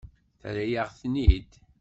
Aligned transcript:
Terra-yaɣ-ten-id. 0.41 1.51